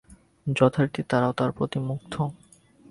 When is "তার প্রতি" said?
1.33-1.79